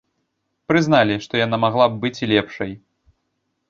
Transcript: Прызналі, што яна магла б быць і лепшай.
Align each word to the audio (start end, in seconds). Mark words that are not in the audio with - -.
Прызналі, 0.71 1.15
што 1.27 1.33
яна 1.45 1.61
магла 1.67 1.85
б 1.93 2.03
быць 2.07 2.17
і 2.25 2.35
лепшай. 2.37 2.71